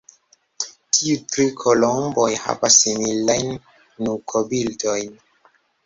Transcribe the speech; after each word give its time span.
Tiu 0.97 1.17
tri 1.33 1.45
kolomboj 1.59 2.27
havas 2.47 2.81
similajn 2.87 3.55
nukobildojn. 4.09 5.19